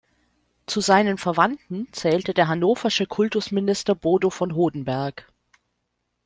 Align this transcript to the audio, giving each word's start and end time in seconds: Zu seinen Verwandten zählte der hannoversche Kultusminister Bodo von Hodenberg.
Zu 0.65 0.81
seinen 0.81 1.19
Verwandten 1.19 1.87
zählte 1.93 2.33
der 2.33 2.47
hannoversche 2.47 3.05
Kultusminister 3.05 3.93
Bodo 3.93 4.31
von 4.31 4.55
Hodenberg. 4.55 5.31